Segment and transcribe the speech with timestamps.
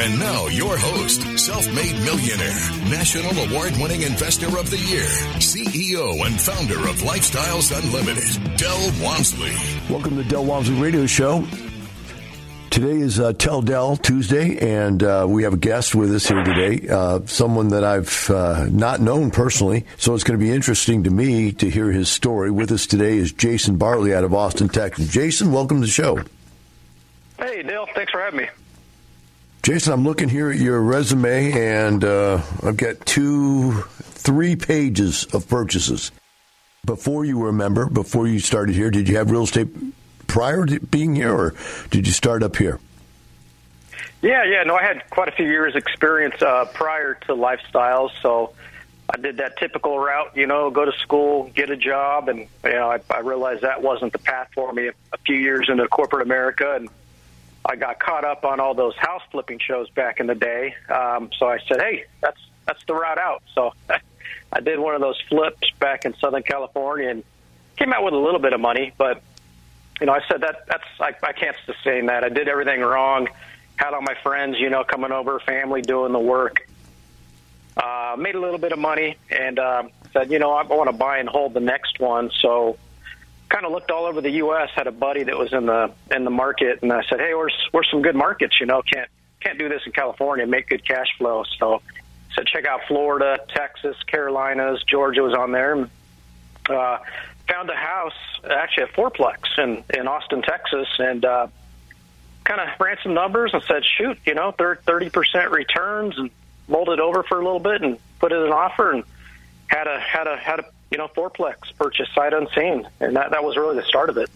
[0.00, 5.04] And now, your host, self made millionaire, national award winning investor of the year,
[5.36, 9.52] CEO and founder of Lifestyles Unlimited, Del Walmsley.
[9.90, 11.46] Welcome to the Del Walmsley Radio Show.
[12.70, 16.42] Today is uh, Tell Del Tuesday, and uh, we have a guest with us here
[16.42, 21.04] today, uh, someone that I've uh, not known personally, so it's going to be interesting
[21.04, 22.50] to me to hear his story.
[22.50, 25.08] With us today is Jason Bartley out of Austin, Texas.
[25.08, 26.18] Jason, welcome to the show.
[27.38, 28.48] Hey, Dale, thanks for having me.
[29.62, 35.48] Jason, I'm looking here at your resume, and uh, I've got two, three pages of
[35.48, 36.10] purchases.
[36.84, 39.68] Before you were a member, before you started here, did you have real estate
[40.26, 41.54] prior to being here, or
[41.90, 42.80] did you start up here?
[44.20, 44.64] Yeah, yeah.
[44.64, 48.54] No, I had quite a few years' experience uh, prior to lifestyles, so
[49.08, 50.36] I did that typical route.
[50.36, 53.80] You know, go to school, get a job, and you know, I, I realized that
[53.80, 54.88] wasn't the path for me.
[54.88, 56.88] A few years into corporate America, and
[57.64, 60.74] I got caught up on all those house flipping shows back in the day.
[60.88, 63.72] Um, so I said, "Hey, that's that's the route out." So
[64.52, 67.24] I did one of those flips back in Southern California and
[67.76, 69.22] came out with a little bit of money, but
[70.00, 72.24] you know, I said that that's I, I can't sustain that.
[72.24, 73.28] I did everything wrong.
[73.76, 76.68] Had all my friends, you know, coming over, family doing the work.
[77.76, 80.96] Uh, made a little bit of money and uh, said, you know, I want to
[80.96, 82.30] buy and hold the next one.
[82.40, 82.76] So,
[83.52, 84.70] kind of looked all over the U.S.
[84.74, 87.54] Had a buddy that was in the in the market, and I said, hey, where's
[87.70, 88.56] where's some good markets?
[88.58, 89.08] You know, can't
[89.40, 90.46] can't do this in California.
[90.46, 91.44] Make good cash flow.
[91.58, 91.82] So,
[92.34, 95.88] said check out Florida, Texas, Carolinas, Georgia was on there.
[96.68, 96.98] Uh,
[97.48, 98.14] found a house,
[98.48, 101.46] actually a fourplex in in Austin, Texas, and uh,
[102.44, 106.30] kind of ran some numbers and said, "Shoot, you know, thirty percent returns," and
[106.68, 109.04] mulled it over for a little bit and put in an offer and
[109.66, 113.42] had a had a had a you know fourplex purchase sight unseen, and that that
[113.42, 114.30] was really the start of it.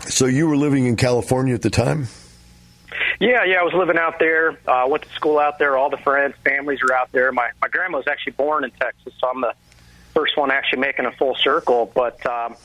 [0.00, 2.08] So you were living in California at the time.
[3.20, 4.58] Yeah, yeah, I was living out there.
[4.66, 5.76] Uh, went to school out there.
[5.76, 7.32] All the friends, families are out there.
[7.32, 9.54] My my grandma was actually born in Texas, so I'm the
[10.12, 11.90] first one actually making a full circle.
[11.94, 12.56] But um,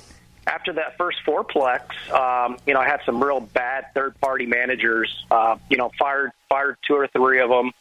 [0.47, 1.81] after that first fourplex,
[2.11, 5.25] um, you know, I had some real bad third party managers.
[5.29, 7.71] Uh, you know, fired fired two or three of them.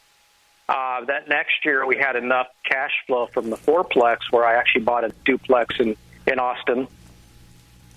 [0.71, 4.83] Uh, that next year, we had enough cash flow from the fourplex where I actually
[4.83, 5.97] bought a duplex in
[6.29, 6.87] in Austin.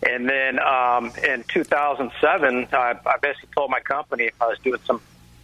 [0.01, 5.01] And then um, in 2007, I, I basically told my company I was doing some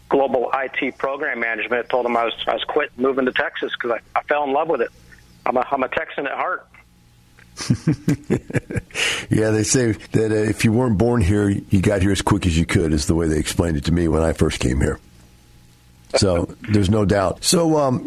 [0.09, 3.99] global IT program management, told them I was I was quit moving to Texas because
[4.15, 4.89] I, I fell in love with it.
[5.45, 6.67] I'm a, I'm a Texan at heart.
[9.29, 12.47] yeah, they say that uh, if you weren't born here, you got here as quick
[12.47, 14.81] as you could, is the way they explained it to me when I first came
[14.81, 14.99] here.
[16.15, 17.43] So there's no doubt.
[17.43, 18.05] So, um,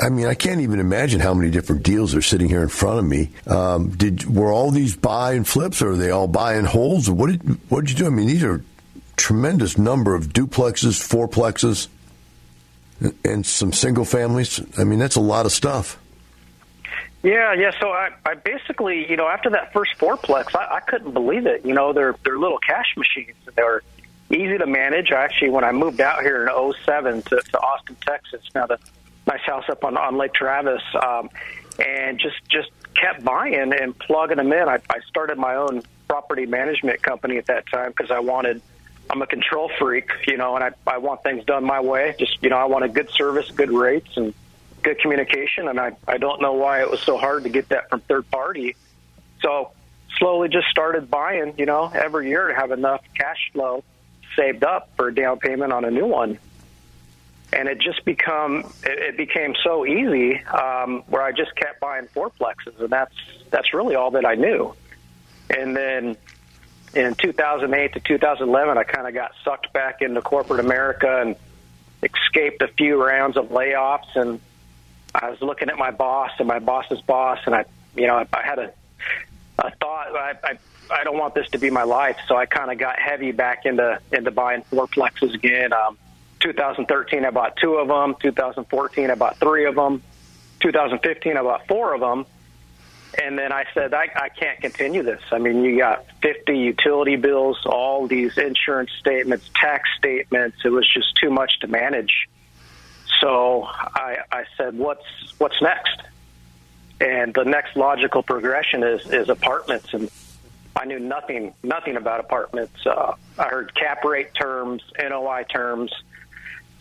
[0.00, 2.98] I mean, I can't even imagine how many different deals are sitting here in front
[2.98, 3.30] of me.
[3.46, 7.10] Um, did were all these buy and flips, or are they all buy and holds?
[7.10, 8.06] What did what did you do?
[8.06, 8.64] I mean, these are
[9.16, 11.88] tremendous number of duplexes, fourplexes,
[13.24, 14.60] and some single families.
[14.78, 15.98] I mean, that's a lot of stuff.
[17.22, 17.72] Yeah, yeah.
[17.78, 21.66] So I, I basically, you know, after that first fourplex, I, I couldn't believe it.
[21.66, 23.36] You know, they're they're little cash machines.
[23.54, 23.82] They were
[24.30, 25.12] easy to manage.
[25.12, 28.78] Actually, when I moved out here in '07 to, to Austin, Texas, now the
[29.26, 31.30] nice house up on on Lake Travis, um,
[31.78, 34.68] and just just kept buying and plugging them in.
[34.68, 38.62] I, I started my own property management company at that time because I wanted.
[39.12, 42.14] I'm a control freak, you know, and I, I want things done my way.
[42.16, 44.32] Just, you know, I want a good service, good rates, and
[44.84, 47.90] good communication, and I, I don't know why it was so hard to get that
[47.90, 48.76] from third party.
[49.42, 49.72] So
[50.18, 53.82] slowly just started buying, you know, every year to have enough cash flow
[54.36, 56.38] saved up for a down payment on a new one.
[57.52, 62.06] And it just become it, it became so easy um, where I just kept buying
[62.06, 63.14] fourplexes, and that's
[63.50, 64.74] that's really all that I knew.
[65.48, 66.16] And then
[66.94, 71.36] in 2008 to 2011, I kind of got sucked back into corporate America and
[72.02, 74.40] escaped a few rounds of layoffs and
[75.14, 77.64] I was looking at my boss and my boss's boss, and I,
[77.96, 78.72] you know, I, I had a,
[79.58, 80.14] a thought.
[80.14, 80.58] I, I,
[80.90, 83.66] I don't want this to be my life, so I kind of got heavy back
[83.66, 85.72] into into buying fourplexes again.
[85.72, 85.98] Um,
[86.40, 88.16] 2013, I bought two of them.
[88.20, 90.02] 2014, I bought three of them.
[90.60, 92.26] 2015, I bought four of them.
[93.22, 95.20] And then I said, I, I can't continue this.
[95.32, 100.58] I mean, you got 50 utility bills, all these insurance statements, tax statements.
[100.64, 102.28] It was just too much to manage.
[103.20, 105.04] So I, I said, "What's
[105.38, 106.00] what's next?"
[107.00, 109.92] and the next logical progression is is apartments.
[109.94, 110.10] And
[110.76, 112.86] I knew nothing nothing about apartments.
[112.86, 115.92] Uh, I heard cap rate terms, NOI terms.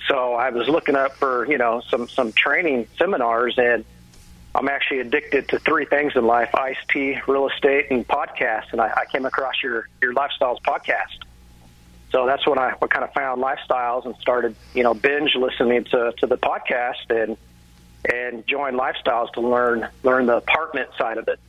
[0.08, 3.84] So I was looking up for you know some some training seminars, and
[4.56, 8.72] I'm actually addicted to three things in life: iced tea, real estate, and podcasts.
[8.72, 11.26] And I, I came across your your lifestyles podcast.
[12.12, 16.12] So that's when I kind of found lifestyles and started, you know, binge listening to,
[16.18, 17.38] to the podcast and
[18.06, 21.40] and joined lifestyles to learn learn the apartment side of it.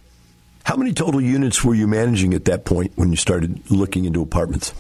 [0.71, 4.23] How many total units were you managing at that point when you started looking into
[4.23, 4.73] apartments?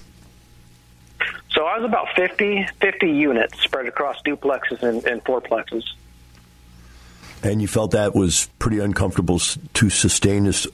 [1.50, 5.82] So I was about 50, 50 units spread across duplexes and, and fourplexes.
[7.42, 10.69] And you felt that was pretty uncomfortable to sustain as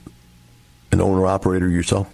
[0.93, 2.13] an owner operator yourself?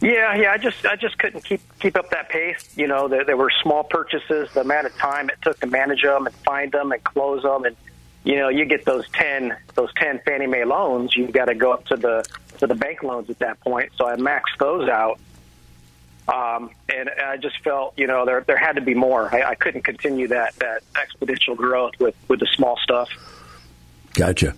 [0.00, 0.52] Yeah, yeah.
[0.52, 2.74] I just I just couldn't keep keep up that pace.
[2.74, 4.50] You know, there, there were small purchases.
[4.54, 7.64] The amount of time it took to manage them and find them and close them,
[7.64, 7.76] and
[8.28, 11.16] you know, you get those ten those ten Fannie Mae loans.
[11.16, 12.22] You've got to go up to the
[12.58, 13.92] to the bank loans at that point.
[13.96, 15.18] So I maxed those out.
[16.28, 19.34] Um, and I just felt, you know, there there had to be more.
[19.34, 23.08] I, I couldn't continue that that exponential growth with with the small stuff.
[24.12, 24.54] Gotcha.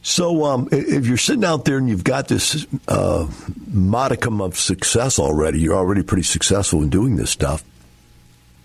[0.00, 3.28] So, um, if you're sitting out there and you've got this uh,
[3.66, 7.62] modicum of success already, you're already pretty successful in doing this stuff.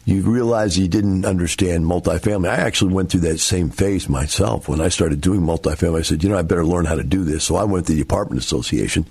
[0.03, 2.49] You realize you didn't understand multifamily.
[2.49, 4.67] I actually went through that same phase myself.
[4.67, 7.23] When I started doing multifamily, I said, you know, I better learn how to do
[7.23, 7.43] this.
[7.43, 9.05] So I went to the apartment association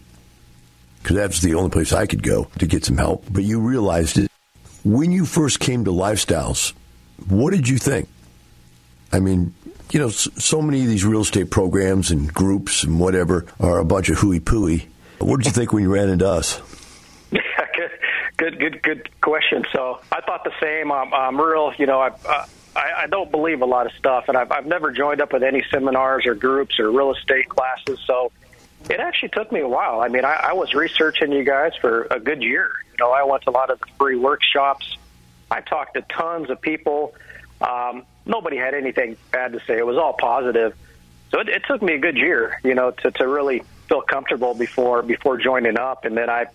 [1.03, 3.25] because that's the only place I could go to get some help.
[3.31, 4.31] But you realized it.
[4.85, 6.73] When you first came to Lifestyles,
[7.29, 8.09] what did you think?
[9.13, 9.55] I mean,
[9.93, 13.85] you know, so many of these real estate programs and groups and whatever are a
[13.85, 14.87] bunch of hooey pooey.
[15.19, 16.61] What did you think when you ran into us?
[18.41, 19.67] Good, good, good, question.
[19.71, 20.91] So I thought the same.
[20.91, 24.25] I'm, I'm real, you know, I, uh, I, I don't believe a lot of stuff,
[24.29, 27.99] and I've, I've never joined up with any seminars or groups or real estate classes.
[28.07, 28.33] So
[28.89, 30.01] it actually took me a while.
[30.01, 32.71] I mean, I, I was researching you guys for a good year.
[32.93, 34.97] You know, I went to a lot of free workshops.
[35.51, 37.15] I talked to tons of people.
[37.61, 39.77] Um, nobody had anything bad to say.
[39.77, 40.75] It was all positive.
[41.31, 44.55] So it, it took me a good year, you know, to, to really feel comfortable
[44.55, 46.07] before before joining up.
[46.07, 46.47] And then I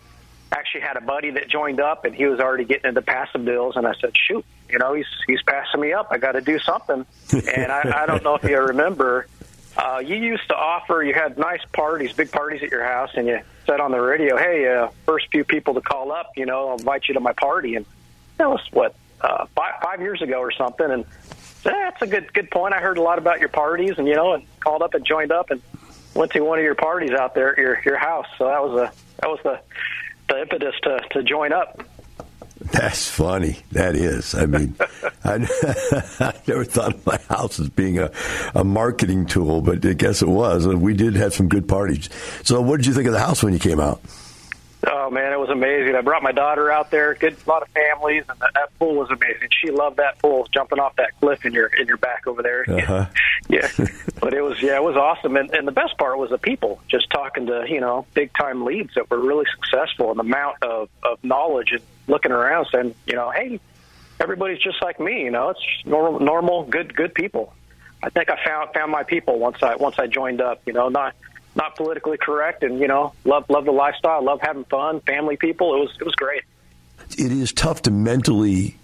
[0.55, 3.75] actually had a buddy that joined up, and he was already getting into passive deals.
[3.75, 6.07] And I said, "Shoot, you know, he's he's passing me up.
[6.11, 9.27] I got to do something." and I, I don't know if you remember,
[9.77, 11.03] uh, you used to offer.
[11.03, 14.37] You had nice parties, big parties at your house, and you said on the radio,
[14.37, 17.33] "Hey, uh, first few people to call up, you know, I'll invite you to my
[17.33, 17.85] party." And
[18.37, 20.89] that was what uh, five, five years ago or something.
[20.89, 21.05] And
[21.63, 22.73] that's a good good point.
[22.73, 25.31] I heard a lot about your parties, and you know, and called up and joined
[25.31, 25.61] up and
[26.13, 28.27] went to one of your parties out there at your your house.
[28.37, 29.59] So that was a that was the
[30.27, 31.83] the impetus to to join up.
[32.72, 33.57] That's funny.
[33.74, 34.33] That is.
[34.33, 34.75] I mean,
[35.24, 35.36] I,
[36.19, 38.12] I, never thought of my house as being a,
[38.56, 40.66] a marketing tool, but I guess it was.
[40.66, 42.10] We did have some good parties.
[42.44, 44.01] So, what did you think of the house when you came out?
[44.88, 45.95] Oh man, it was amazing.
[45.95, 47.16] I brought my daughter out there.
[47.16, 49.50] Good, a lot of families, and that, that pool was amazing.
[49.51, 52.66] She loved that pool, jumping off that cliff in your in your back over there.
[52.68, 53.06] Uh-huh.
[53.50, 53.68] yeah,
[54.19, 55.38] but it was yeah, it was awesome.
[55.38, 56.81] And, and the best part was the people.
[56.88, 60.62] Just talking to you know big time leads that were really successful, and the amount
[60.62, 63.60] of of knowledge and looking around, saying you know, hey,
[64.19, 65.24] everybody's just like me.
[65.24, 67.54] You know, it's normal, normal, good, good people.
[68.04, 70.62] I think I found found my people once I once I joined up.
[70.66, 71.16] You know, not
[71.55, 75.75] not politically correct, and you know, love love the lifestyle, love having fun, family people.
[75.75, 76.43] It was it was great.
[77.17, 78.77] It is tough to mentally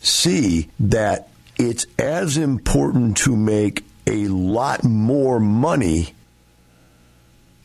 [0.00, 6.14] see that it's as important to make a lot more money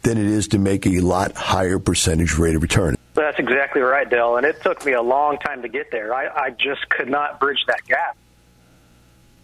[0.03, 2.95] than it is to make a lot higher percentage rate of return.
[3.13, 4.37] That's exactly right, Del.
[4.37, 6.13] And it took me a long time to get there.
[6.13, 8.15] I, I just could not bridge that gap.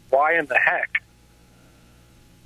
[0.09, 1.04] Why in the heck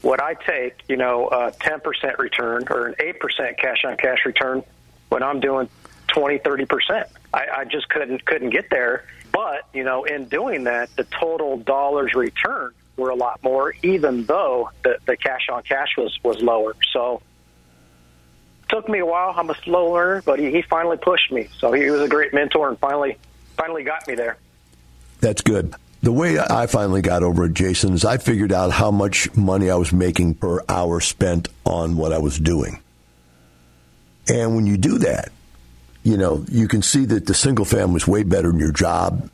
[0.04, 4.64] would I take, you know, a 10% return or an 8% cash on cash return
[5.10, 5.70] when I'm doing
[6.08, 7.06] 20, 30%?
[7.34, 9.06] I, I just couldn't couldn't get there.
[9.32, 14.26] But, you know, in doing that, the total dollars returned were a lot more, even
[14.26, 16.76] though the, the cash on cash was, was lower.
[16.92, 17.22] So
[18.70, 19.34] took me a while.
[19.36, 21.50] I'm a slow learner, but he, he finally pushed me.
[21.58, 23.18] So he was a great mentor and finally
[23.58, 24.38] finally got me there.
[25.20, 25.76] That's good.
[26.02, 29.70] The way I finally got over it, Jason, is I figured out how much money
[29.70, 32.80] I was making per hour spent on what I was doing.
[34.28, 35.32] And when you do that,
[36.04, 39.30] you know, you can see that the single family is way better than your job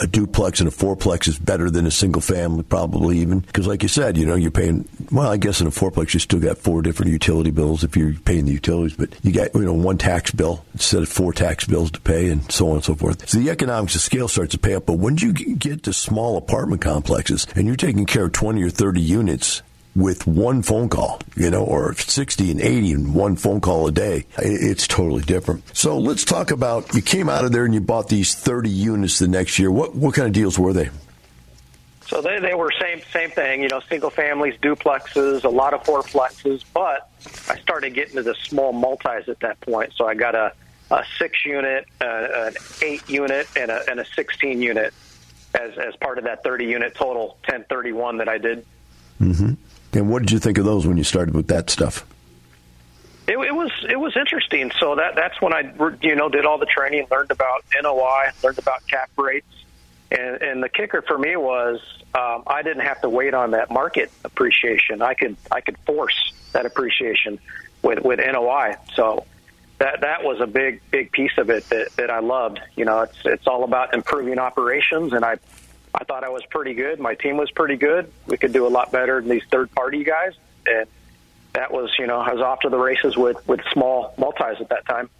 [0.00, 3.82] a duplex and a fourplex is better than a single family, probably even because, like
[3.82, 4.88] you said, you know, you're paying.
[5.10, 8.12] Well, I guess in a fourplex you still got four different utility bills if you're
[8.12, 11.66] paying the utilities, but you got you know one tax bill instead of four tax
[11.66, 13.28] bills to pay, and so on and so forth.
[13.28, 14.86] So the economics of scale starts to pay up.
[14.86, 18.70] But when you get to small apartment complexes and you're taking care of twenty or
[18.70, 19.62] thirty units
[19.98, 23.92] with one phone call, you know, or 60 and 80 and one phone call a
[23.92, 24.26] day.
[24.38, 25.76] It's totally different.
[25.76, 29.18] So let's talk about you came out of there and you bought these 30 units
[29.18, 29.70] the next year.
[29.70, 30.90] What, what kind of deals were they?
[32.06, 35.82] So they, they were same same thing, you know, single families, duplexes, a lot of
[35.82, 37.10] fourplexes, but
[37.50, 39.92] I started getting to the small multis at that point.
[39.94, 40.54] So I got a,
[40.90, 44.94] a six unit, uh, an eight unit, and a, and a 16 unit
[45.54, 48.64] as, as part of that 30 unit total 1031 that I did.
[49.20, 49.52] Mm-hmm.
[49.98, 52.06] And what did you think of those when you started with that stuff?
[53.26, 54.70] It, it was it was interesting.
[54.78, 58.58] So that that's when I you know did all the training, learned about NOI, learned
[58.58, 59.52] about cap rates,
[60.10, 61.80] and, and the kicker for me was
[62.14, 65.02] um, I didn't have to wait on that market appreciation.
[65.02, 67.40] I could I could force that appreciation
[67.82, 68.76] with with NOI.
[68.94, 69.26] So
[69.78, 72.60] that that was a big big piece of it that, that I loved.
[72.76, 75.38] You know, it's it's all about improving operations, and I
[75.94, 77.00] I thought I was pretty good.
[77.00, 78.10] My team was pretty good.
[78.26, 80.32] We could do a lot better than these third party guys,
[80.66, 80.86] and
[81.54, 84.68] that was you know I was off to the races with with small multis at
[84.70, 85.10] that time.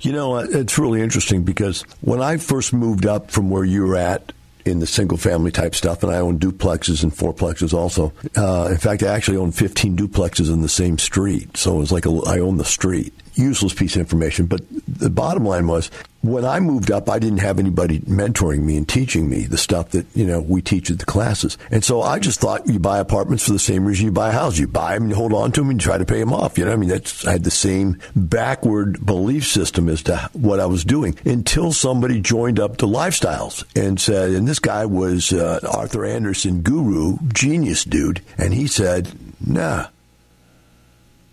[0.00, 3.96] You know, it's really interesting because when I first moved up from where you were
[3.96, 4.32] at
[4.66, 8.12] in the single family type stuff, and I own duplexes and fourplexes also.
[8.36, 11.92] Uh, in fact, I actually own 15 duplexes in the same street, so it was
[11.92, 13.14] like a, I own the street.
[13.36, 15.90] Useless piece of information, but the bottom line was
[16.26, 19.90] when I moved up, I didn't have anybody mentoring me and teaching me the stuff
[19.90, 21.56] that, you know, we teach at the classes.
[21.70, 24.32] And so I just thought you buy apartments for the same reason you buy a
[24.32, 24.58] house.
[24.58, 26.32] You buy them and you hold on to them and you try to pay them
[26.32, 26.58] off.
[26.58, 30.60] You know, I mean, that's, I had the same backward belief system as to what
[30.60, 35.32] I was doing until somebody joined up to Lifestyles and said, and this guy was
[35.32, 38.22] uh, Arthur Andersen guru, genius dude.
[38.36, 39.12] And he said,
[39.44, 39.88] nah,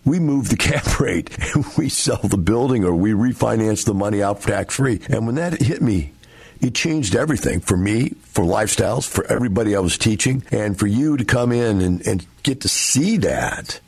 [0.04, 4.22] we move the cap rate and we sell the building or we refinance the money
[4.22, 5.00] out tax free.
[5.08, 6.12] And when that hit me,
[6.60, 11.16] it changed everything for me, for lifestyles, for everybody I was teaching, and for you
[11.16, 13.80] to come in and, and get to see that.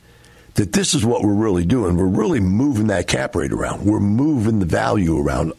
[0.55, 1.97] That this is what we're really doing.
[1.97, 3.85] We're really moving that cap rate around.
[3.85, 5.53] We're moving the value around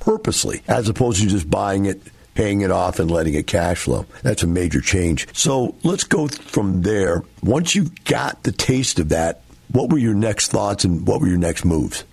[0.00, 2.00] purposely, as opposed to just buying it
[2.34, 4.06] paying it off and letting it cash flow.
[4.22, 5.26] That's a major change.
[5.36, 7.24] So let's go from there.
[7.42, 11.28] Once you got the taste of that, what were your next thoughts and what were
[11.28, 12.04] your next moves?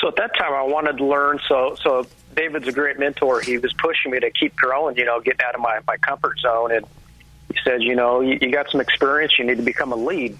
[0.00, 1.38] So at that time, I wanted to learn.
[1.48, 3.40] So, so David's a great mentor.
[3.40, 6.40] He was pushing me to keep growing, you know, getting out of my, my comfort
[6.40, 6.72] zone.
[6.72, 6.86] And
[7.52, 9.38] he said, you know, you, you got some experience.
[9.38, 10.36] You need to become a lead.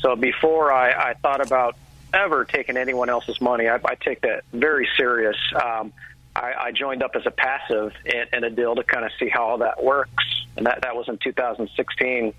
[0.00, 1.76] So before I, I thought about
[2.14, 5.36] ever taking anyone else's money, I, I take that very serious.
[5.54, 5.92] Um,
[6.34, 9.28] I, I joined up as a passive in, in a deal to kind of see
[9.28, 10.24] how all that works.
[10.56, 12.32] And that, that was in 2016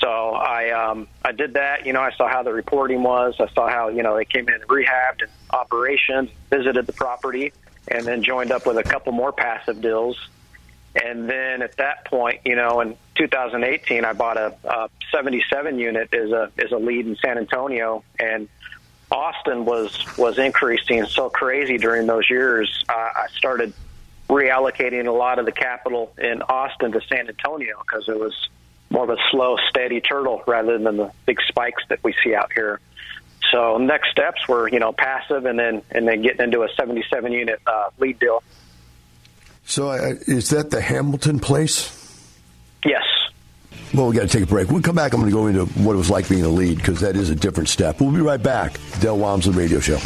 [0.00, 1.86] so I um, I did that.
[1.86, 3.34] You know, I saw how the reporting was.
[3.40, 7.52] I saw how you know they came in and rehabbed and operations, visited the property,
[7.88, 10.16] and then joined up with a couple more passive deals.
[10.94, 16.12] And then at that point, you know, in 2018, I bought a, a 77 unit
[16.14, 18.48] as a as a lead in San Antonio, and
[19.10, 22.84] Austin was was increasing so crazy during those years.
[22.88, 23.72] Uh, I started
[24.28, 28.48] reallocating a lot of the capital in Austin to San Antonio because it was
[28.90, 32.52] more of a slow, steady turtle rather than the big spikes that we see out
[32.52, 32.80] here.
[33.52, 37.32] So next steps were, you know, passive and then and then getting into a 77
[37.32, 38.42] unit uh, lead deal.
[39.64, 41.94] So uh, is that the Hamilton place?
[42.84, 43.04] Yes.
[43.94, 44.70] Well, we got to take a break.
[44.70, 45.14] We'll come back.
[45.14, 47.30] I'm going to go into what it was like being a lead because that is
[47.30, 48.00] a different step.
[48.00, 48.78] We'll be right back.
[49.00, 49.98] Del Walmsley Radio Show.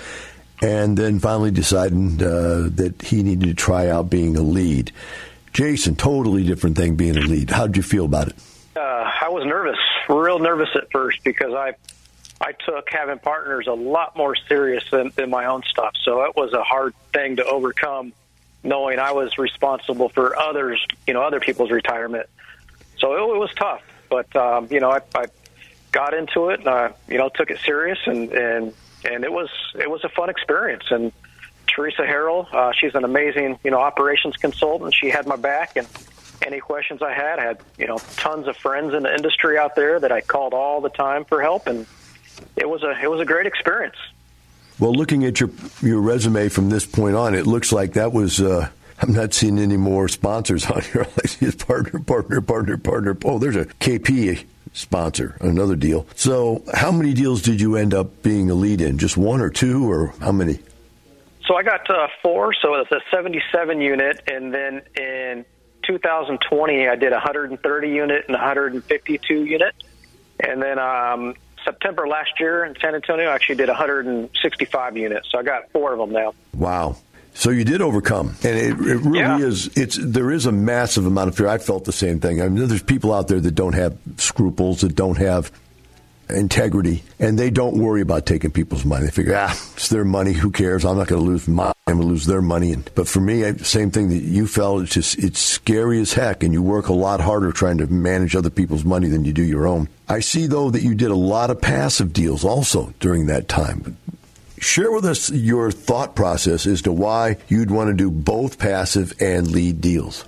[0.63, 4.91] and then finally deciding uh, that he needed to try out being a lead.
[5.51, 7.49] Jason, totally different thing being a lead.
[7.49, 8.35] How did you feel about it?
[8.75, 9.77] Uh, I was nervous,
[10.09, 11.73] real nervous at first because I
[12.41, 15.93] I took having partners a lot more serious than, than my own stuff.
[16.03, 18.11] So it was a hard thing to overcome,
[18.63, 22.27] knowing I was responsible for others, you know, other people's retirement.
[22.97, 25.25] So it, it was tough, but um, you know, I, I
[25.91, 28.73] got into it and I, you know, took it serious and and
[29.05, 30.85] and it was it was a fun experience.
[30.89, 31.11] And
[31.67, 34.93] Teresa Harrell, uh, she's an amazing, you know, operations consultant.
[34.93, 35.87] She had my back and
[36.45, 37.39] any questions I had.
[37.39, 40.53] I had, you know, tons of friends in the industry out there that I called
[40.53, 41.85] all the time for help, and
[42.55, 43.95] it was a it was a great experience.
[44.79, 45.49] Well, looking at your
[45.81, 48.41] your resume from this point on, it looks like that was.
[48.41, 48.69] Uh,
[49.01, 51.07] I'm not seeing any more sponsors on here.
[51.23, 53.17] I see It's partner, partner, partner, partner.
[53.25, 56.07] Oh, there's a KP sponsor, another deal.
[56.15, 58.97] So, how many deals did you end up being a lead in?
[58.97, 60.59] Just one or two, or how many?
[61.47, 62.53] So I got uh, four.
[62.53, 65.45] So it's a 77 unit, and then in
[65.85, 69.75] 2020 I did 130 unit and 152 unit,
[70.39, 71.35] and then um,
[71.65, 75.29] September last year in San Antonio I actually did 165 units.
[75.31, 76.33] So I got four of them now.
[76.53, 76.95] Wow.
[77.35, 79.39] So you did overcome, and it, it really Yeah.
[79.39, 79.67] is.
[79.75, 81.47] It's there is a massive amount of fear.
[81.47, 82.41] I felt the same thing.
[82.41, 85.51] I mean, there's people out there that don't have scruples, that don't have
[86.29, 89.05] integrity, and they don't worry about taking people's money.
[89.05, 90.31] They figure, ah, it's their money.
[90.33, 90.85] Who cares?
[90.85, 91.73] I'm not going to lose my.
[91.87, 92.71] I'm going to lose their money.
[92.71, 94.83] And, but for me, I, same thing that you felt.
[94.83, 98.35] It's just it's scary as heck, and you work a lot harder trying to manage
[98.35, 99.89] other people's money than you do your own.
[100.07, 103.97] I see though that you did a lot of passive deals also during that time.
[104.63, 109.13] Share with us your thought process as to why you'd want to do both passive
[109.19, 110.23] and lead deals.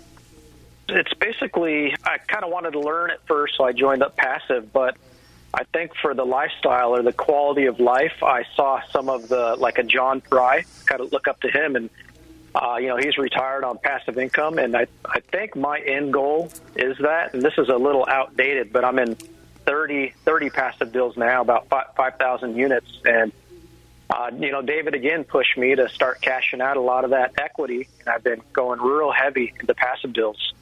[0.89, 4.73] It's basically I kind of wanted to learn at first, so I joined up passive.
[4.73, 4.97] But
[5.53, 9.55] I think for the lifestyle or the quality of life, I saw some of the
[9.55, 10.65] like a John Fry.
[10.85, 11.89] Kind of look up to him, and
[12.53, 16.51] uh, you know he's retired on passive income, and I I think my end goal
[16.75, 17.33] is that.
[17.33, 19.15] And this is a little outdated, but I'm in
[19.65, 23.31] 30 30 passive deals now, about five five thousand units, and
[24.09, 27.33] uh, you know, David again pushed me to start cashing out a lot of that
[27.39, 30.53] equity, and I've been going real heavy into passive deals.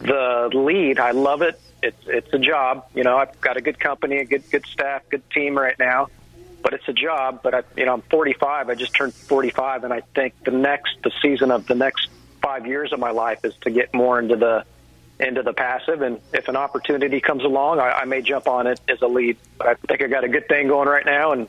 [0.00, 1.60] The lead, I love it.
[1.82, 2.86] It's it's a job.
[2.94, 6.08] You know, I've got a good company, a good good staff, good team right now,
[6.62, 7.40] but it's a job.
[7.44, 8.68] But I, you know, I'm 45.
[8.68, 12.08] I just turned 45, and I think the next the season of the next
[12.42, 14.64] five years of my life is to get more into the
[15.20, 16.02] into the passive.
[16.02, 19.36] And if an opportunity comes along, I, I may jump on it as a lead.
[19.58, 21.46] But I think I got a good thing going right now, and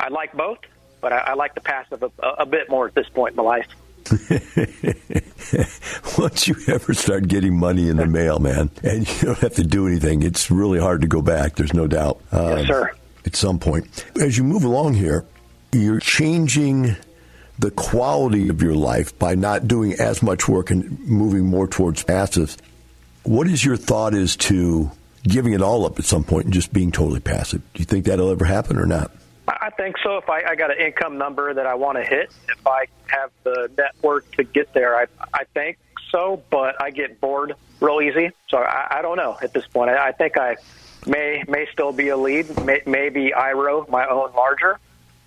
[0.00, 0.58] I like both,
[1.00, 3.42] but I, I like the passive a, a bit more at this point in my
[3.42, 3.66] life.
[6.18, 9.64] Once you ever start getting money in the mail, man, and you don't have to
[9.64, 11.56] do anything, it's really hard to go back.
[11.56, 12.20] There's no doubt.
[12.32, 12.90] Um, Yes, sir.
[13.26, 15.26] At some point, as you move along here,
[15.72, 16.96] you're changing
[17.58, 22.02] the quality of your life by not doing as much work and moving more towards
[22.02, 22.56] passive.
[23.24, 24.90] What is your thought as to
[25.24, 27.60] giving it all up at some point and just being totally passive?
[27.74, 29.10] Do you think that'll ever happen or not?
[29.60, 30.16] I think so.
[30.18, 33.30] If I, I got an income number that I want to hit, if I have
[33.42, 35.78] the network to get there, I, I think
[36.10, 36.42] so.
[36.50, 39.90] But I get bored real easy, so I, I don't know at this point.
[39.90, 40.56] I, I think I
[41.06, 44.78] may may still be a lead, may, maybe IRO my own larger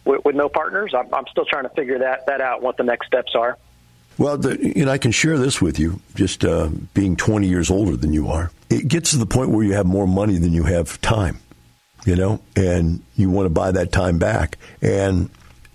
[0.06, 0.94] with, with no partners.
[0.94, 2.62] I'm, I'm still trying to figure that that out.
[2.62, 3.58] What the next steps are.
[4.18, 7.98] Well, the, and I can share this with you, just uh, being 20 years older
[7.98, 8.52] than you are.
[8.70, 11.40] It gets to the point where you have more money than you have time,
[12.06, 14.58] you know, and you want to buy that time back.
[14.82, 15.30] And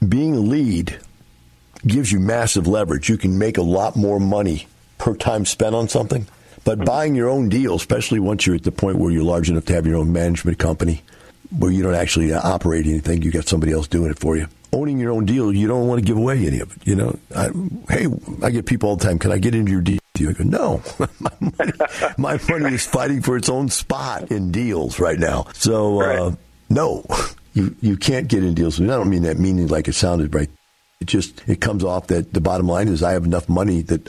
[0.07, 0.99] being a lead
[1.87, 3.09] gives you massive leverage.
[3.09, 4.67] You can make a lot more money
[4.99, 6.27] per time spent on something.
[6.65, 6.85] But mm-hmm.
[6.85, 9.75] buying your own deal, especially once you're at the point where you're large enough to
[9.75, 11.03] have your own management company,
[11.57, 14.47] where you don't actually uh, operate anything, you got somebody else doing it for you.
[14.73, 16.87] Owning your own deal, you don't want to give away any of it.
[16.87, 17.49] You know, I,
[17.89, 18.07] hey,
[18.43, 19.19] I get people all the time.
[19.19, 19.98] Can I get into your deal?
[20.27, 20.83] I go, no,
[21.21, 21.73] my money,
[22.17, 25.47] my money is fighting for its own spot in deals right now.
[25.55, 26.39] So, uh, Right.
[26.71, 27.05] no,
[27.55, 28.79] you you can't get in deals.
[28.79, 30.49] And I don't mean that meaning like it sounded right.
[31.01, 34.09] It just it comes off that the bottom line is I have enough money that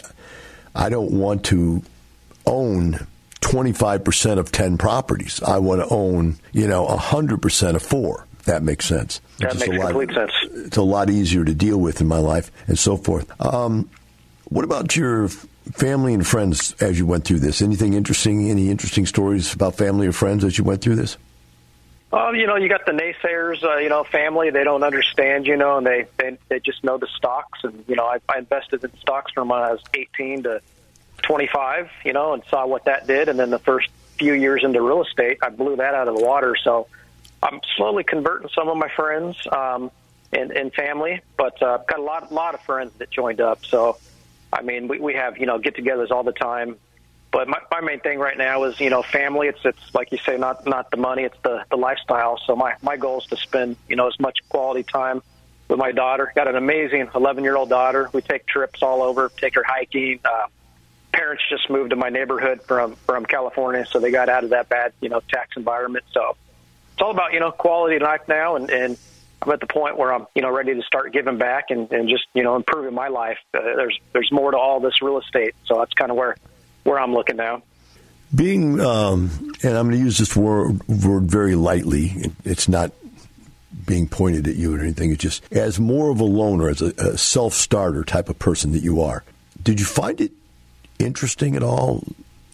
[0.73, 1.83] I don't want to
[2.45, 3.05] own
[3.41, 5.41] 25% of 10 properties.
[5.43, 8.25] I want to own, you know, 100% of 4.
[8.45, 9.21] That makes sense.
[9.39, 10.31] That It's makes a lot, complete sense.
[10.65, 13.29] It's a lot easier to deal with in my life and so forth.
[13.41, 13.89] Um,
[14.45, 15.29] what about your
[15.73, 17.61] family and friends as you went through this?
[17.61, 18.49] Anything interesting?
[18.49, 21.17] Any interesting stories about family or friends as you went through this?
[22.11, 25.55] Well, you know, you got the naysayers, uh, you know, family, they don't understand, you
[25.55, 27.59] know, and they, they, they just know the stocks.
[27.63, 30.61] And, you know, I, I invested in stocks from when I was 18 to
[31.21, 33.29] 25, you know, and saw what that did.
[33.29, 36.23] And then the first few years into real estate, I blew that out of the
[36.23, 36.55] water.
[36.55, 36.87] So
[37.43, 39.91] I'm slowly converting some of my friends um,
[40.33, 43.63] and, and family, but uh, I've got a lot, lot of friends that joined up.
[43.65, 43.97] So
[44.51, 46.77] I mean, we, we have you know get-togethers all the time.
[47.31, 49.47] But my, my main thing right now is you know family.
[49.47, 52.39] It's it's like you say, not not the money, it's the the lifestyle.
[52.45, 55.21] So my my goal is to spend you know as much quality time
[55.67, 56.31] with my daughter.
[56.35, 58.09] Got an amazing 11 year old daughter.
[58.13, 60.19] We take trips all over, take her hiking.
[60.25, 60.47] Uh,
[61.13, 64.67] parents just moved to my neighborhood from from California, so they got out of that
[64.69, 66.05] bad you know tax environment.
[66.11, 66.35] So
[66.93, 68.97] it's all about you know quality life now, and and
[69.41, 72.09] I'm at the point where I'm you know ready to start giving back and and
[72.09, 73.37] just you know improving my life.
[73.53, 76.35] Uh, there's there's more to all this real estate, so that's kind of where
[76.83, 77.63] where I'm looking now.
[78.33, 79.31] Being, um,
[79.63, 82.31] and I'm going to use this word, word very lightly.
[82.45, 82.91] It's not
[83.87, 85.11] being pointed at you or anything.
[85.11, 88.71] It's just as more of a loner, as a, a self starter type of person
[88.73, 89.23] that you are.
[89.63, 90.31] Did you find it
[90.99, 92.03] interesting at all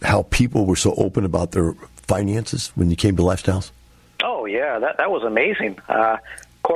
[0.02, 3.70] how people were so open about their finances when you came to lifestyles?
[4.22, 5.78] Oh yeah, that that was amazing.
[5.88, 6.16] Uh,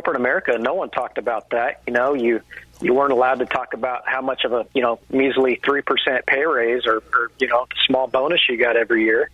[0.00, 1.82] corporate America, no one talked about that.
[1.86, 2.40] You know, you
[2.80, 6.24] you weren't allowed to talk about how much of a you know measly three percent
[6.24, 9.28] pay raise or, or you know small bonus you got every year.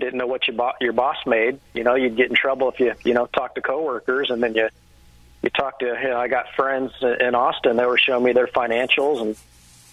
[0.00, 1.60] Didn't know what your bo- your boss made.
[1.72, 4.54] You know, you'd get in trouble if you you know talk to coworkers, and then
[4.54, 4.68] you
[5.44, 5.86] you talk to.
[5.86, 7.76] You know, I got friends in Austin.
[7.76, 9.36] They were showing me their financials and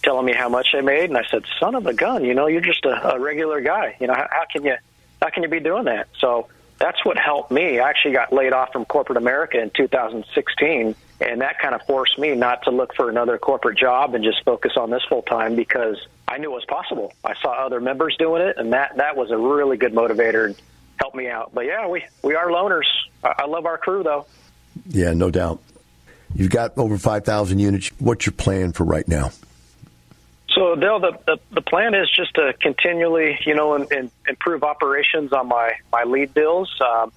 [0.02, 2.26] telling me how much they made, and I said, "Son of a gun!
[2.26, 3.96] You know, you're just a, a regular guy.
[4.00, 4.76] You know, how, how can you
[5.22, 6.48] how can you be doing that?" So
[6.86, 7.80] that's what helped me.
[7.80, 12.20] I actually got laid off from corporate America in 2016, and that kind of forced
[12.20, 15.56] me not to look for another corporate job and just focus on this full time
[15.56, 17.12] because I knew it was possible.
[17.24, 20.56] I saw other members doing it, and that that was a really good motivator and
[21.00, 21.56] helped me out.
[21.56, 22.86] But yeah, we we are loners.
[23.24, 24.28] I, I love our crew though.
[24.88, 25.64] Yeah, no doubt.
[26.36, 27.90] You've got over 5,000 units.
[27.98, 29.32] What's your plan for right now?
[30.56, 34.64] So, Dale, the, the, the plan is just to continually, you know, in, in, improve
[34.64, 36.74] operations on my, my lead deals.
[36.80, 37.12] Um,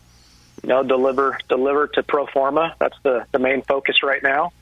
[0.62, 2.74] you know, deliver deliver to pro forma.
[2.80, 4.52] That's the, the main focus right now.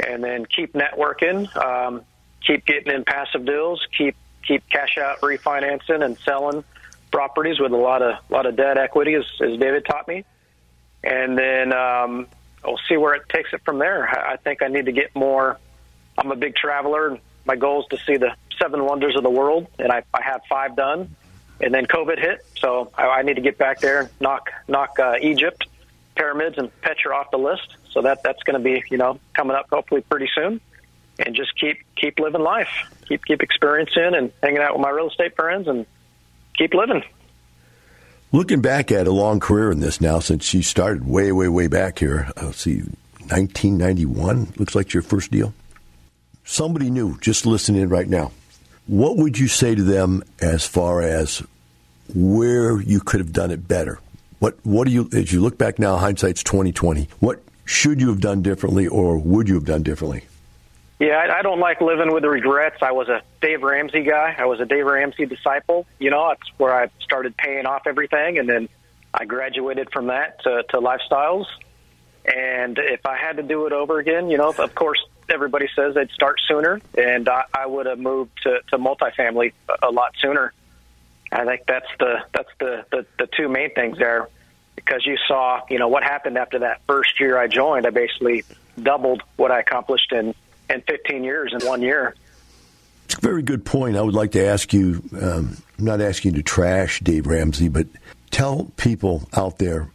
[0.00, 2.02] And then keep networking, um,
[2.44, 6.64] keep getting in passive deals, keep keep cash out refinancing and selling
[7.10, 10.24] properties with a lot of lot of debt equity, as, as David taught me.
[11.02, 12.26] And then um,
[12.64, 14.08] we'll see where it takes it from there.
[14.08, 15.58] I think I need to get more.
[16.16, 19.66] I'm a big traveler my goal is to see the seven wonders of the world,
[19.78, 21.14] and I, I have five done.
[21.60, 25.14] And then COVID hit, so I, I need to get back there, knock knock uh,
[25.20, 25.66] Egypt,
[26.16, 27.76] pyramids, and Petra off the list.
[27.90, 30.60] So that that's going to be you know coming up hopefully pretty soon,
[31.18, 32.68] and just keep keep living life,
[33.06, 35.86] keep keep experiencing and hanging out with my real estate friends, and
[36.58, 37.04] keep living.
[38.32, 41.68] Looking back at a long career in this now, since you started way way way
[41.68, 42.78] back here, uh, let's see,
[43.28, 45.54] 1991 looks like your first deal
[46.44, 48.30] somebody new just listening in right now,
[48.86, 51.42] what would you say to them as far as
[52.14, 53.98] where you could have done it better?
[54.38, 57.08] What what do you as you look back now, hindsight's twenty twenty.
[57.18, 60.24] What should you have done differently, or would you have done differently?
[61.00, 62.76] Yeah, I, I don't like living with the regrets.
[62.82, 64.34] I was a Dave Ramsey guy.
[64.38, 65.86] I was a Dave Ramsey disciple.
[65.98, 68.68] You know, that's where I started paying off everything, and then
[69.12, 71.46] I graduated from that to, to lifestyles.
[72.24, 75.94] And if I had to do it over again, you know, of course, everybody says
[75.94, 80.52] they'd start sooner, and I, I would have moved to, to multifamily a, lot sooner.
[81.30, 84.28] I think that's the that's the, the the two main things there,
[84.76, 87.86] because you saw you know what happened after that first year I joined.
[87.86, 88.44] I basically
[88.80, 90.34] doubled what I accomplished in
[90.70, 92.14] in 15 years in one year.
[93.06, 93.96] It's a very good point.
[93.96, 95.02] I would like to ask you.
[95.20, 97.86] Um, I'm not asking you to trash Dave Ramsey, but
[98.30, 99.90] tell people out there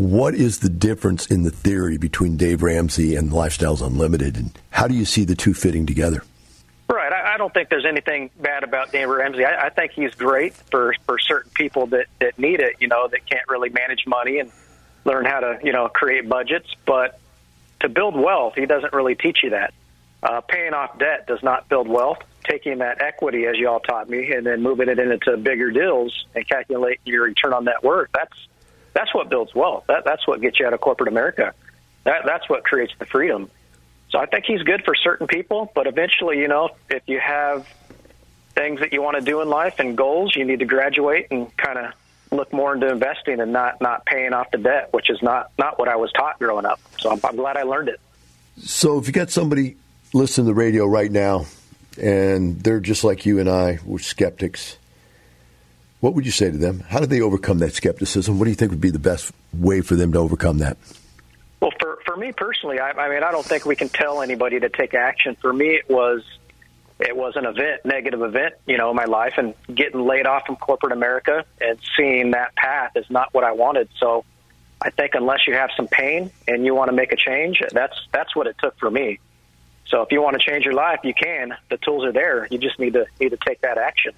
[0.00, 4.88] what is the difference in the theory between Dave Ramsey and Lifestyles Unlimited, and how
[4.88, 6.22] do you see the two fitting together?
[6.88, 7.12] Right.
[7.12, 9.44] I, I don't think there's anything bad about Dave Ramsey.
[9.44, 12.76] I, I think he's great for for certain people that that need it.
[12.80, 14.50] You know, that can't really manage money and
[15.04, 16.74] learn how to you know create budgets.
[16.86, 17.20] But
[17.80, 19.74] to build wealth, he doesn't really teach you that.
[20.22, 22.18] Uh, paying off debt does not build wealth.
[22.44, 26.24] Taking that equity, as you all taught me, and then moving it into bigger deals
[26.34, 28.08] and calculate your return on net worth.
[28.14, 28.32] That's
[28.92, 29.84] that's what builds wealth.
[29.88, 31.54] That, that's what gets you out of corporate America.
[32.04, 33.50] That, that's what creates the freedom.
[34.10, 37.68] So I think he's good for certain people, but eventually, you know, if you have
[38.54, 41.56] things that you want to do in life and goals, you need to graduate and
[41.56, 41.92] kind of
[42.32, 45.78] look more into investing and not not paying off the debt, which is not not
[45.78, 46.80] what I was taught growing up.
[46.98, 48.00] So I'm, I'm glad I learned it.
[48.58, 49.76] So if you got somebody
[50.12, 51.46] listening to the radio right now,
[52.00, 54.76] and they're just like you and I, we're skeptics
[56.00, 56.80] what would you say to them?
[56.80, 58.38] How do they overcome that skepticism?
[58.38, 60.76] What do you think would be the best way for them to overcome that?
[61.60, 64.58] Well, for for me personally, I, I mean, I don't think we can tell anybody
[64.60, 65.36] to take action.
[65.40, 66.22] For me, it was
[66.98, 70.46] it was an event, negative event, you know, in my life, and getting laid off
[70.46, 73.88] from corporate America and seeing that path is not what I wanted.
[73.98, 74.24] So,
[74.80, 77.96] I think unless you have some pain and you want to make a change, that's
[78.12, 79.18] that's what it took for me.
[79.86, 81.56] So if you want to change your life, you can.
[81.68, 82.46] The tools are there.
[82.50, 84.12] You just need to need to take that action.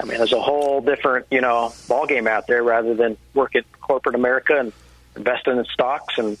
[0.00, 3.56] I mean, there's a whole different, you know, ball game out there rather than work
[3.56, 4.72] at corporate America and
[5.16, 6.38] investing in stocks and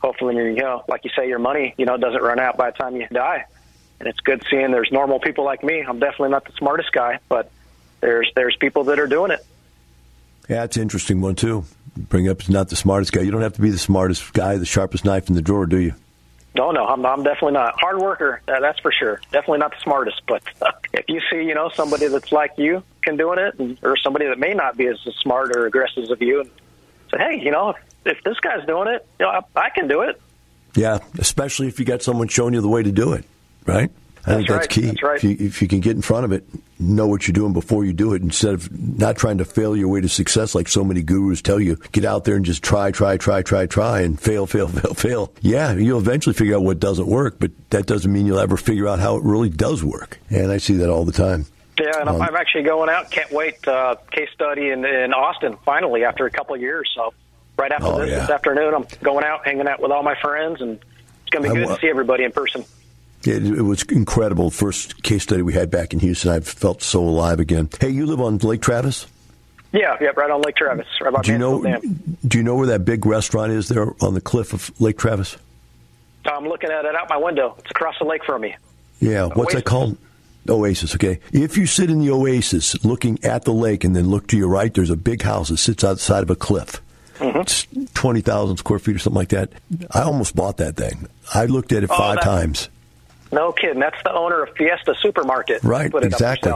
[0.00, 2.76] hopefully, you know, like you say, your money, you know, doesn't run out by the
[2.76, 3.44] time you die.
[3.98, 5.82] And it's good seeing there's normal people like me.
[5.82, 7.50] I'm definitely not the smartest guy, but
[8.00, 9.44] there's there's people that are doing it.
[10.48, 11.64] Yeah, it's an interesting one too.
[11.96, 13.20] Bring up it's not the smartest guy.
[13.22, 15.78] You don't have to be the smartest guy, the sharpest knife in the drawer, do
[15.78, 15.94] you?
[16.54, 18.40] No, no, I'm, I'm definitely not hard worker.
[18.46, 19.20] That's for sure.
[19.32, 20.42] Definitely not the smartest, but
[20.92, 24.26] if you see, you know, somebody that's like you can doing it, and, or somebody
[24.26, 26.50] that may not be as smart or aggressive as you, and
[27.10, 29.88] say, hey, you know, if, if this guy's doing it, you know, I, I can
[29.88, 30.20] do it.
[30.74, 33.24] Yeah, especially if you got someone showing you the way to do it,
[33.66, 33.90] right?
[34.26, 34.68] I think that's right.
[34.68, 34.82] key.
[34.82, 35.16] That's right.
[35.16, 36.44] If, you, if you can get in front of it,
[36.78, 39.88] know what you're doing before you do it, instead of not trying to fail your
[39.88, 41.76] way to success like so many gurus tell you.
[41.92, 45.32] Get out there and just try, try, try, try, try, and fail, fail, fail, fail.
[45.40, 48.86] Yeah, you'll eventually figure out what doesn't work, but that doesn't mean you'll ever figure
[48.86, 50.18] out how it really does work.
[50.28, 51.46] And I see that all the time.
[51.80, 53.10] Yeah, and Um, I'm actually going out.
[53.10, 53.66] Can't wait.
[53.66, 56.90] Uh, case study in, in Austin finally after a couple of years.
[56.94, 57.14] So
[57.56, 58.20] right after Oh, this, yeah.
[58.20, 60.72] this afternoon, I'm going out, hanging out with all my friends, and
[61.22, 62.64] it's going to be I good to see everybody in person.
[63.22, 64.50] It, it was incredible.
[64.50, 66.30] First case study we had back in Houston.
[66.30, 67.68] I felt so alive again.
[67.80, 69.06] Hey, you live on Lake Travis?
[69.72, 71.62] Yeah, yeah, right on Lake Travis, right by Do you know?
[71.62, 72.16] Dam.
[72.26, 75.36] Do you know where that big restaurant is there on the cliff of Lake Travis?
[76.24, 77.54] I'm looking at it out my window.
[77.58, 78.56] It's across the lake from me.
[79.00, 79.62] Yeah, what's that Oasis.
[79.62, 79.96] called?
[80.48, 81.20] Oasis, okay.
[81.32, 84.48] If you sit in the oasis looking at the lake and then look to your
[84.48, 86.80] right, there's a big house that sits outside of a cliff.
[87.18, 87.40] Mm-hmm.
[87.40, 89.52] It's 20,000 square feet or something like that.
[89.90, 91.06] I almost bought that thing.
[91.34, 92.70] I looked at it Oh, five times.
[93.30, 93.78] No kidding.
[93.78, 95.62] That's the owner of Fiesta Supermarket.
[95.62, 96.52] Right, Put it up exactly.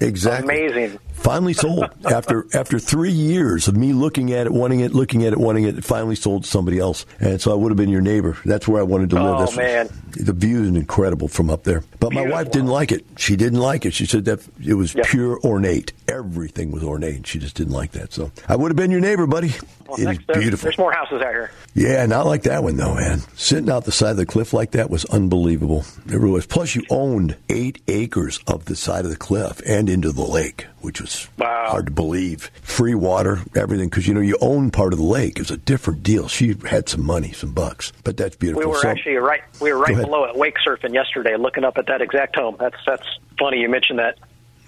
[0.00, 0.66] Exactly.
[0.66, 0.98] Amazing.
[1.14, 5.32] Finally sold after after three years of me looking at it, wanting it, looking at
[5.32, 5.78] it, wanting it.
[5.78, 8.36] It finally sold to somebody else, and so I would have been your neighbor.
[8.44, 9.34] That's where I wanted to live.
[9.36, 9.88] Oh, That's man.
[10.10, 11.82] the view is incredible from up there.
[11.98, 13.06] But my wife didn't like it.
[13.16, 13.94] She didn't like it.
[13.94, 15.06] She said that it was Yep.
[15.06, 15.92] pure ornate.
[16.08, 17.26] Everything was ornate.
[17.26, 18.12] She just didn't like that.
[18.12, 19.54] So I would have been your neighbor, buddy.
[19.88, 20.64] Well, it is there- beautiful.
[20.66, 21.50] There's more houses out here.
[21.74, 23.22] Yeah, not like that one though, man.
[23.36, 25.84] Sitting out the side of the cliff like that was unbelievable.
[26.06, 26.46] It really was.
[26.46, 30.66] Plus, you owned eight acres of the side of the cliff and into the lake,
[30.80, 31.03] which was
[31.38, 31.66] Wow.
[31.68, 32.50] hard to believe.
[32.62, 35.36] Free water, everything, because you know you own part of the lake.
[35.36, 36.28] It was a different deal.
[36.28, 38.60] She had some money, some bucks, but that's beautiful.
[38.60, 39.40] We were So- actually right.
[39.60, 42.56] We were right below it, wake surfing yesterday, looking up at that exact home.
[42.58, 43.06] That's that's
[43.38, 43.58] funny.
[43.60, 44.16] You mentioned that.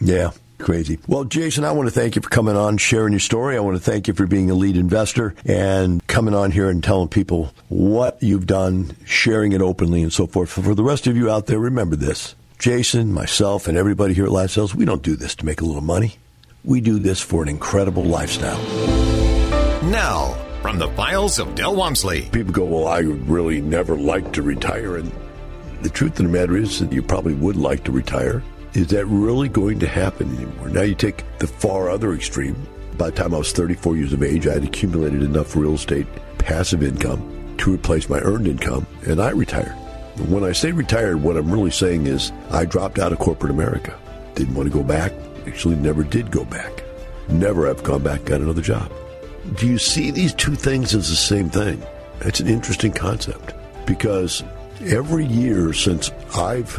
[0.01, 0.99] Yeah, crazy.
[1.09, 3.57] Well, Jason, I want to thank you for coming on, sharing your story.
[3.57, 6.85] I want to thank you for being a lead investor and coming on here and
[6.85, 10.51] telling people what you've done, sharing it openly, and so forth.
[10.51, 12.35] For the rest of you out there, remember this.
[12.59, 15.83] Jason, myself, and everybody here at Lifestyles, we don't do this to make a little
[15.83, 16.17] money.
[16.67, 18.61] We do this for an incredible lifestyle.
[19.85, 22.23] Now, from the files of Del Walmsley.
[22.33, 24.97] People go, Well, I would really never like to retire.
[24.97, 25.13] And
[25.83, 28.43] the truth of the matter is that you probably would like to retire.
[28.75, 30.69] Is that really going to happen anymore?
[30.69, 32.57] Now you take the far other extreme.
[32.99, 36.09] By the time I was 34 years of age, I had accumulated enough real estate
[36.39, 39.77] passive income to replace my earned income, and I retired.
[40.29, 43.97] When I say retired, what I'm really saying is I dropped out of corporate America.
[44.35, 45.13] Didn't want to go back.
[45.47, 46.83] Actually, never did go back.
[47.29, 48.93] Never have gone back, got another job.
[49.55, 51.83] Do you see these two things as the same thing?
[52.21, 53.55] It's an interesting concept
[53.87, 54.43] because
[54.85, 56.73] every year since I've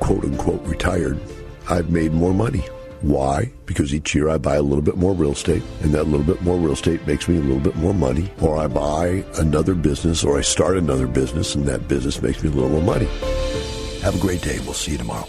[0.00, 1.20] quote unquote retired,
[1.68, 2.64] I've made more money.
[3.02, 3.52] Why?
[3.66, 6.42] Because each year I buy a little bit more real estate, and that little bit
[6.42, 8.32] more real estate makes me a little bit more money.
[8.40, 12.48] Or I buy another business, or I start another business, and that business makes me
[12.48, 13.06] a little more money.
[14.02, 14.58] Have a great day.
[14.60, 15.28] We'll see you tomorrow.